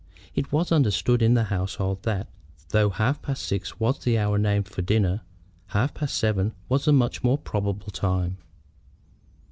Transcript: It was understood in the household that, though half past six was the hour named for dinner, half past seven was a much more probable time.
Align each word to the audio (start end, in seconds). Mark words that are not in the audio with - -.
It 0.33 0.51
was 0.51 0.71
understood 0.71 1.21
in 1.21 1.35
the 1.35 1.43
household 1.43 2.01
that, 2.01 2.27
though 2.69 2.89
half 2.89 3.21
past 3.21 3.43
six 3.43 3.79
was 3.79 3.99
the 3.99 4.17
hour 4.17 4.39
named 4.39 4.67
for 4.67 4.81
dinner, 4.81 5.21
half 5.67 5.93
past 5.93 6.17
seven 6.17 6.53
was 6.67 6.87
a 6.87 6.91
much 6.91 7.23
more 7.23 7.37
probable 7.37 7.91
time. 7.91 8.37